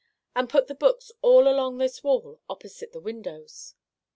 —and 0.35 0.49
put 0.49 0.65
the 0.65 0.73
books 0.73 1.11
all 1.21 1.47
along 1.47 1.77
this 1.77 2.03
wall 2.03 2.41
opposite 2.49 2.91
the 2.91 2.99
win 2.99 3.21
dows 3.21 3.75